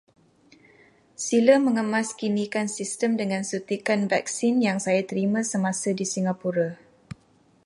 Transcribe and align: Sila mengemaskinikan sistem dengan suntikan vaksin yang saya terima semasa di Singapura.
Sila 1.25 1.55
mengemaskinikan 1.65 2.65
sistem 2.77 3.11
dengan 3.21 3.43
suntikan 3.51 4.01
vaksin 4.11 4.55
yang 4.67 4.77
saya 4.85 5.01
terima 5.11 5.41
semasa 5.51 5.89
di 5.99 6.05
Singapura. 6.13 6.69